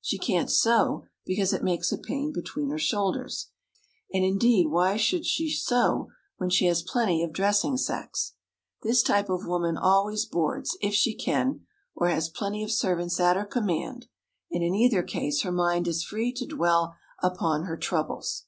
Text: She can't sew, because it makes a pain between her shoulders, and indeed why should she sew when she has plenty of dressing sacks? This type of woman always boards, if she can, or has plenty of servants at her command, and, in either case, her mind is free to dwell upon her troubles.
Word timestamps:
She 0.00 0.16
can't 0.16 0.50
sew, 0.50 1.04
because 1.26 1.52
it 1.52 1.62
makes 1.62 1.92
a 1.92 1.98
pain 1.98 2.32
between 2.32 2.70
her 2.70 2.78
shoulders, 2.78 3.50
and 4.14 4.24
indeed 4.24 4.68
why 4.68 4.96
should 4.96 5.26
she 5.26 5.50
sew 5.50 6.08
when 6.38 6.48
she 6.48 6.64
has 6.68 6.80
plenty 6.80 7.22
of 7.22 7.34
dressing 7.34 7.76
sacks? 7.76 8.32
This 8.82 9.02
type 9.02 9.28
of 9.28 9.46
woman 9.46 9.76
always 9.76 10.24
boards, 10.24 10.74
if 10.80 10.94
she 10.94 11.14
can, 11.14 11.66
or 11.94 12.08
has 12.08 12.30
plenty 12.30 12.62
of 12.64 12.72
servants 12.72 13.20
at 13.20 13.36
her 13.36 13.44
command, 13.44 14.06
and, 14.50 14.64
in 14.64 14.74
either 14.74 15.02
case, 15.02 15.42
her 15.42 15.52
mind 15.52 15.86
is 15.86 16.02
free 16.02 16.32
to 16.32 16.46
dwell 16.46 16.96
upon 17.22 17.64
her 17.64 17.76
troubles. 17.76 18.46